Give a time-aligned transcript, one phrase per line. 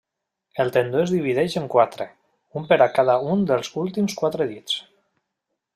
[0.61, 2.07] El tendó es divideix en quatre,
[2.61, 4.81] un per a cada un dels últims quatre dits.